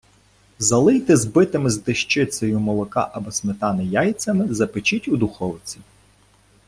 Залийте 0.59 1.17
збитими 1.17 1.69
з 1.69 1.77
дещицею 1.77 2.59
молока 2.59 3.09
або 3.13 3.31
сметани 3.31 3.85
яйцями, 3.85 4.53
запечіть 4.53 5.07
у 5.07 5.17
духовці. 5.17 5.79